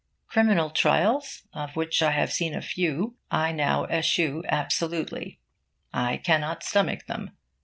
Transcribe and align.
Criminal 0.25 0.71
trials, 0.71 1.43
of 1.53 1.75
which 1.75 2.01
I 2.01 2.09
have 2.09 2.33
seen 2.33 2.55
a 2.55 2.61
few, 2.63 3.17
I 3.29 3.51
now 3.51 3.83
eschew 3.85 4.41
absolutely. 4.49 5.37
I 5.93 6.17
cannot 6.17 6.63
stomach 6.63 7.05
them. 7.05 7.33